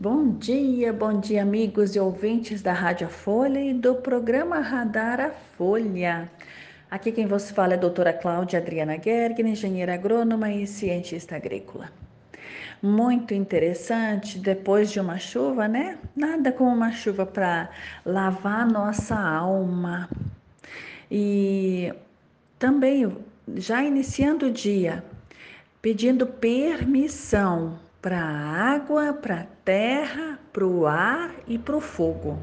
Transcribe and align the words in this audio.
Bom 0.00 0.28
dia, 0.28 0.92
bom 0.92 1.18
dia, 1.18 1.42
amigos 1.42 1.96
e 1.96 1.98
ouvintes 1.98 2.62
da 2.62 2.72
Rádio 2.72 3.08
Folha 3.08 3.58
e 3.58 3.74
do 3.74 3.96
programa 3.96 4.60
Radar 4.60 5.18
a 5.20 5.30
Folha. 5.30 6.30
Aqui 6.88 7.10
quem 7.10 7.26
vos 7.26 7.50
fala 7.50 7.72
é 7.72 7.76
a 7.76 7.80
doutora 7.80 8.12
Cláudia 8.12 8.60
Adriana 8.60 8.96
Gergen, 8.96 9.48
engenheira 9.48 9.94
agrônoma 9.94 10.52
e 10.52 10.68
cientista 10.68 11.34
agrícola. 11.34 11.90
Muito 12.80 13.34
interessante, 13.34 14.38
depois 14.38 14.92
de 14.92 15.00
uma 15.00 15.18
chuva, 15.18 15.66
né? 15.66 15.98
Nada 16.14 16.52
como 16.52 16.70
uma 16.72 16.92
chuva 16.92 17.26
para 17.26 17.68
lavar 18.06 18.70
nossa 18.70 19.18
alma. 19.18 20.08
E 21.10 21.92
também, 22.56 23.16
já 23.56 23.82
iniciando 23.82 24.46
o 24.46 24.52
dia, 24.52 25.02
pedindo 25.82 26.24
permissão 26.24 27.87
para 28.00 28.20
a 28.20 28.72
água, 28.74 29.12
para 29.12 29.40
a 29.40 29.46
terra, 29.64 30.38
para 30.52 30.66
o 30.66 30.86
ar 30.86 31.34
e 31.46 31.58
para 31.58 31.76
o 31.76 31.80
fogo. 31.80 32.38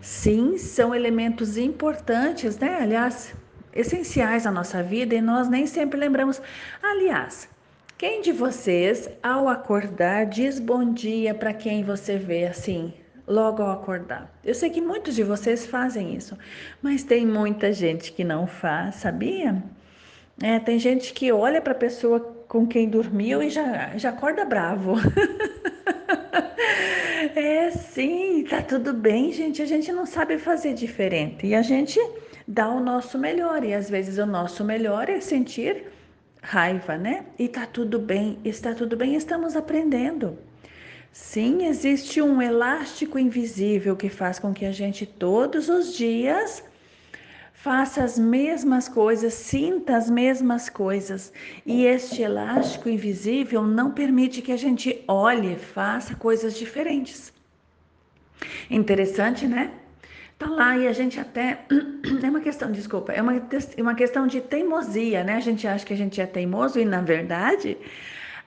Sim, 0.00 0.58
são 0.58 0.94
elementos 0.94 1.56
importantes, 1.56 2.58
né? 2.58 2.78
Aliás, 2.80 3.34
essenciais 3.72 4.46
à 4.46 4.50
nossa 4.50 4.82
vida 4.82 5.14
e 5.14 5.20
nós 5.20 5.48
nem 5.48 5.66
sempre 5.66 5.98
lembramos. 5.98 6.42
Aliás, 6.82 7.48
quem 7.96 8.20
de 8.20 8.32
vocês, 8.32 9.08
ao 9.22 9.48
acordar, 9.48 10.26
diz 10.26 10.60
bom 10.60 10.92
dia 10.92 11.34
para 11.34 11.54
quem 11.54 11.82
você 11.82 12.18
vê 12.18 12.46
assim, 12.46 12.92
logo 13.26 13.62
ao 13.62 13.70
acordar? 13.70 14.30
Eu 14.44 14.54
sei 14.54 14.68
que 14.68 14.80
muitos 14.80 15.14
de 15.14 15.22
vocês 15.22 15.64
fazem 15.66 16.14
isso, 16.14 16.36
mas 16.82 17.02
tem 17.02 17.26
muita 17.26 17.72
gente 17.72 18.12
que 18.12 18.22
não 18.22 18.46
faz, 18.46 18.96
sabia? 18.96 19.62
É, 20.42 20.58
tem 20.58 20.78
gente 20.78 21.14
que 21.14 21.32
olha 21.32 21.62
para 21.62 21.72
a 21.72 21.76
pessoa 21.76 22.43
com 22.54 22.68
quem 22.68 22.88
dormiu 22.88 23.42
e 23.42 23.50
já, 23.50 23.96
já 23.96 24.10
acorda 24.10 24.44
bravo. 24.44 24.94
é, 27.34 27.68
sim, 27.72 28.46
tá 28.48 28.62
tudo 28.62 28.92
bem, 28.92 29.32
gente. 29.32 29.60
A 29.60 29.66
gente 29.66 29.90
não 29.90 30.06
sabe 30.06 30.38
fazer 30.38 30.72
diferente 30.72 31.48
e 31.48 31.54
a 31.56 31.62
gente 31.62 31.98
dá 32.46 32.68
o 32.68 32.78
nosso 32.78 33.18
melhor. 33.18 33.64
E 33.64 33.74
às 33.74 33.90
vezes 33.90 34.18
o 34.18 34.26
nosso 34.26 34.62
melhor 34.62 35.08
é 35.08 35.20
sentir 35.20 35.86
raiva, 36.40 36.96
né? 36.96 37.26
E 37.36 37.48
tá 37.48 37.66
tudo 37.66 37.98
bem, 37.98 38.38
está 38.44 38.72
tudo 38.72 38.96
bem, 38.96 39.16
estamos 39.16 39.56
aprendendo. 39.56 40.38
Sim, 41.10 41.66
existe 41.66 42.22
um 42.22 42.40
elástico 42.40 43.18
invisível 43.18 43.96
que 43.96 44.08
faz 44.08 44.38
com 44.38 44.54
que 44.54 44.64
a 44.64 44.70
gente 44.70 45.04
todos 45.04 45.68
os 45.68 45.92
dias 45.92 46.62
faça 47.64 48.04
as 48.04 48.18
mesmas 48.18 48.90
coisas, 48.90 49.32
sinta 49.32 49.96
as 49.96 50.10
mesmas 50.10 50.68
coisas. 50.68 51.32
E 51.64 51.86
este 51.86 52.20
elástico 52.20 52.90
invisível 52.90 53.62
não 53.62 53.90
permite 53.90 54.42
que 54.42 54.52
a 54.52 54.56
gente 54.58 55.02
olhe, 55.08 55.56
faça 55.56 56.14
coisas 56.14 56.58
diferentes. 56.58 57.32
Interessante, 58.70 59.46
né? 59.46 59.70
Tá 60.38 60.46
lá 60.50 60.76
e 60.76 60.86
a 60.86 60.92
gente 60.92 61.18
até. 61.18 61.64
É 62.22 62.28
uma 62.28 62.40
questão, 62.40 62.70
desculpa, 62.70 63.12
é 63.12 63.22
uma, 63.22 63.32
uma 63.78 63.94
questão 63.94 64.26
de 64.26 64.40
teimosia, 64.42 65.24
né? 65.24 65.36
A 65.36 65.40
gente 65.40 65.66
acha 65.66 65.86
que 65.86 65.94
a 65.94 65.96
gente 65.96 66.20
é 66.20 66.26
teimoso 66.26 66.78
e, 66.78 66.84
na 66.84 67.00
verdade, 67.00 67.78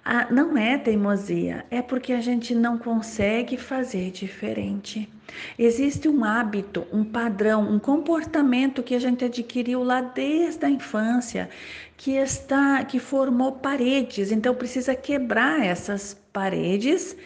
ah, 0.10 0.26
não 0.32 0.58
é 0.58 0.78
teimosia, 0.78 1.66
é 1.70 1.82
porque 1.82 2.14
a 2.14 2.22
gente 2.22 2.56
não 2.56 2.78
consegue 2.78 3.58
fazer 3.58 4.10
diferente. 4.12 5.12
Existe 5.60 6.08
um 6.08 6.24
hábito, 6.24 6.88
um 6.94 7.04
padrão, 7.04 7.70
um 7.70 7.78
comportamento 7.78 8.82
que 8.82 8.96
a 8.96 9.00
gente 9.00 9.26
adquiriu 9.26 9.84
lá 9.84 10.00
desde 10.00 10.66
a 10.66 10.70
infância, 10.70 11.50
que 11.98 12.12
está, 12.12 12.86
que 12.86 13.00
formou 13.00 13.52
paredes. 13.52 14.32
Então 14.32 14.56
precisa 14.56 14.96
quebrar 14.96 15.62
essas 15.62 16.18
paredes 16.32 17.18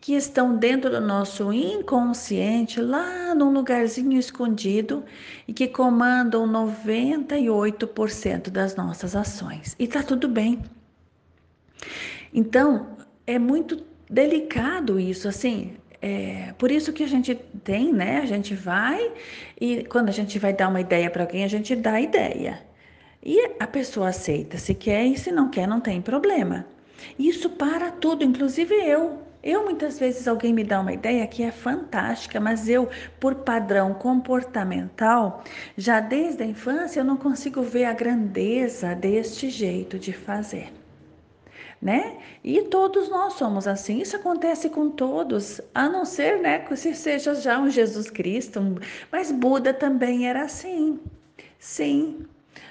que 0.00 0.14
estão 0.14 0.56
dentro 0.56 0.90
do 0.90 1.00
nosso 1.00 1.52
inconsciente, 1.52 2.80
lá 2.80 3.34
num 3.34 3.52
lugarzinho 3.52 4.16
escondido 4.16 5.04
e 5.48 5.52
que 5.52 5.66
comandam 5.66 6.46
98% 6.46 8.50
das 8.50 8.76
nossas 8.76 9.16
ações. 9.16 9.74
E 9.80 9.88
tá 9.88 10.00
tudo 10.00 10.28
bem. 10.28 10.62
Então, 12.34 12.96
é 13.24 13.38
muito 13.38 13.80
delicado 14.10 14.98
isso, 14.98 15.28
assim. 15.28 15.76
É, 16.02 16.52
por 16.58 16.70
isso 16.70 16.92
que 16.92 17.04
a 17.04 17.08
gente 17.08 17.34
tem, 17.62 17.92
né? 17.92 18.18
A 18.18 18.26
gente 18.26 18.54
vai 18.54 19.12
e 19.58 19.84
quando 19.84 20.08
a 20.08 20.12
gente 20.12 20.38
vai 20.38 20.52
dar 20.52 20.68
uma 20.68 20.80
ideia 20.80 21.08
para 21.08 21.22
alguém, 21.22 21.44
a 21.44 21.48
gente 21.48 21.74
dá 21.76 21.92
a 21.92 22.00
ideia. 22.00 22.60
E 23.22 23.52
a 23.58 23.66
pessoa 23.66 24.08
aceita 24.08 24.58
se 24.58 24.74
quer 24.74 25.06
e 25.06 25.16
se 25.16 25.32
não 25.32 25.48
quer, 25.48 25.66
não 25.66 25.80
tem 25.80 26.02
problema. 26.02 26.66
Isso 27.18 27.48
para 27.48 27.90
tudo, 27.90 28.24
inclusive 28.24 28.74
eu. 28.74 29.22
Eu 29.42 29.64
muitas 29.64 29.98
vezes 29.98 30.26
alguém 30.26 30.52
me 30.52 30.64
dá 30.64 30.80
uma 30.80 30.92
ideia 30.92 31.26
que 31.26 31.42
é 31.42 31.50
fantástica, 31.50 32.40
mas 32.40 32.68
eu, 32.68 32.88
por 33.20 33.36
padrão 33.36 33.94
comportamental, 33.94 35.44
já 35.76 36.00
desde 36.00 36.42
a 36.42 36.46
infância 36.46 37.00
eu 37.00 37.04
não 37.04 37.16
consigo 37.16 37.62
ver 37.62 37.84
a 37.84 37.92
grandeza 37.92 38.94
deste 38.94 39.48
jeito 39.48 39.98
de 39.98 40.12
fazer 40.12 40.72
né? 41.80 42.16
E 42.42 42.62
todos 42.62 43.08
nós 43.08 43.34
somos 43.34 43.66
assim. 43.66 44.00
Isso 44.00 44.16
acontece 44.16 44.68
com 44.70 44.90
todos, 44.90 45.60
a 45.74 45.88
não 45.88 46.04
ser, 46.04 46.40
né, 46.40 46.60
que 46.60 46.76
se 46.76 46.94
seja 46.94 47.34
já 47.34 47.58
um 47.58 47.70
Jesus 47.70 48.10
Cristo. 48.10 48.60
Um... 48.60 48.76
Mas 49.12 49.30
Buda 49.30 49.72
também 49.74 50.28
era 50.28 50.42
assim. 50.42 51.00
Sim. 51.58 52.26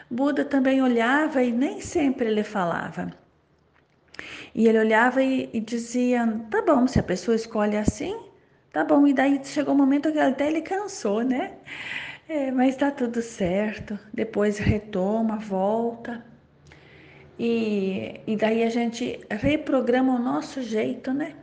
Buda 0.10 0.46
também 0.46 0.82
olhava 0.82 1.42
e 1.44 1.52
nem 1.52 1.82
sempre 1.82 2.28
ele 2.28 2.44
falava. 2.44 3.12
E 4.56 4.68
ele 4.68 4.80
olhava 4.80 5.24
e, 5.24 5.50
e 5.54 5.60
dizia: 5.60 6.28
tá 6.50 6.62
bom, 6.62 6.88
se 6.88 7.00
a 7.00 7.04
pessoa 7.04 7.36
escolhe 7.36 7.78
assim, 7.78 8.18
tá 8.72 8.84
bom. 8.84 9.08
E 9.08 9.14
daí 9.14 9.40
chegou 9.44 9.74
um 9.74 9.78
momento 9.78 10.12
que 10.12 10.20
até 10.20 10.48
ele 10.48 10.62
cansou, 10.62 11.24
né? 11.24 11.54
É, 12.28 12.52
mas 12.52 12.76
tá 12.76 12.92
tudo 12.92 13.22
certo. 13.22 14.00
Depois 14.14 14.58
retoma, 14.58 15.38
volta. 15.38 16.24
E, 17.38 18.20
e 18.28 18.36
daí 18.36 18.64
a 18.64 18.70
gente 18.70 19.20
reprograma 19.30 20.16
o 20.16 20.20
nosso 20.20 20.62
jeito, 20.62 21.12
né? 21.12 21.34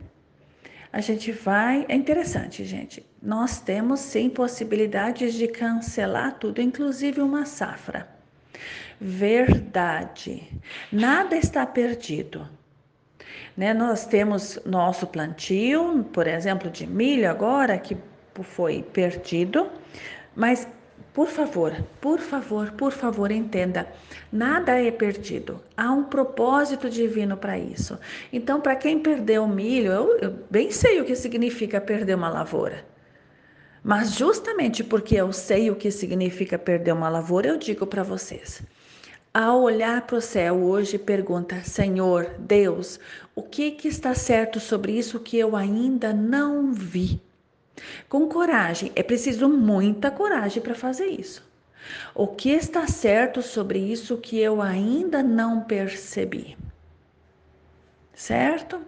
A 0.93 0.99
gente 0.99 1.31
vai. 1.31 1.85
É 1.87 1.95
interessante, 1.95 2.65
gente. 2.65 3.05
Nós 3.21 3.61
temos 3.61 3.99
sim 3.99 4.29
possibilidades 4.29 5.33
de 5.33 5.47
cancelar 5.47 6.37
tudo, 6.37 6.61
inclusive 6.61 7.21
uma 7.21 7.45
safra. 7.45 8.09
Verdade. 8.99 10.47
Nada 10.91 11.35
está 11.35 11.65
perdido. 11.65 12.47
Né? 13.55 13.73
Nós 13.73 14.05
temos 14.05 14.59
nosso 14.65 15.07
plantio, 15.07 16.03
por 16.11 16.27
exemplo, 16.27 16.69
de 16.69 16.85
milho 16.85 17.29
agora, 17.29 17.77
que 17.77 17.97
foi 18.43 18.81
perdido, 18.81 19.69
mas 20.35 20.67
por 21.13 21.27
favor, 21.27 21.75
por 21.99 22.19
favor, 22.19 22.71
por 22.71 22.91
favor, 22.93 23.31
entenda: 23.31 23.87
nada 24.31 24.79
é 24.81 24.89
perdido. 24.91 25.61
Há 25.75 25.91
um 25.91 26.05
propósito 26.05 26.89
divino 26.89 27.35
para 27.35 27.59
isso. 27.59 27.99
Então, 28.31 28.61
para 28.61 28.77
quem 28.77 28.99
perdeu 28.99 29.43
o 29.43 29.47
milho, 29.47 29.91
eu, 29.91 30.17
eu 30.19 30.35
bem 30.49 30.71
sei 30.71 31.01
o 31.01 31.05
que 31.05 31.15
significa 31.15 31.81
perder 31.81 32.15
uma 32.15 32.29
lavoura. 32.29 32.85
Mas 33.83 34.13
justamente 34.15 34.83
porque 34.83 35.15
eu 35.15 35.33
sei 35.33 35.69
o 35.69 35.75
que 35.75 35.91
significa 35.91 36.57
perder 36.57 36.93
uma 36.93 37.09
lavoura, 37.09 37.49
eu 37.49 37.57
digo 37.57 37.85
para 37.85 38.03
vocês. 38.03 38.61
Ao 39.33 39.61
olhar 39.61 40.05
para 40.05 40.17
o 40.17 40.21
céu 40.21 40.63
hoje, 40.63 40.97
pergunta: 40.97 41.61
Senhor, 41.63 42.35
Deus, 42.39 42.99
o 43.35 43.41
que, 43.43 43.71
que 43.71 43.87
está 43.87 44.13
certo 44.13 44.59
sobre 44.59 44.93
isso 44.93 45.19
que 45.19 45.37
eu 45.37 45.55
ainda 45.57 46.13
não 46.13 46.71
vi? 46.71 47.19
Com 48.09 48.27
coragem, 48.27 48.91
é 48.95 49.03
preciso 49.03 49.47
muita 49.47 50.11
coragem 50.11 50.61
para 50.61 50.75
fazer 50.75 51.07
isso. 51.07 51.49
O 52.13 52.27
que 52.27 52.49
está 52.49 52.87
certo 52.87 53.41
sobre 53.41 53.79
isso 53.79 54.17
que 54.17 54.39
eu 54.39 54.61
ainda 54.61 55.23
não 55.23 55.61
percebi? 55.61 56.57
Certo? 58.13 58.81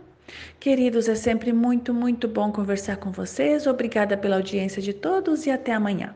Queridos, 0.59 1.09
é 1.09 1.15
sempre 1.15 1.51
muito, 1.51 1.93
muito 1.93 2.27
bom 2.27 2.51
conversar 2.51 2.97
com 2.97 3.11
vocês. 3.11 3.67
Obrigada 3.67 4.15
pela 4.15 4.37
audiência 4.37 4.81
de 4.81 4.93
todos 4.93 5.45
e 5.45 5.51
até 5.51 5.73
amanhã. 5.73 6.15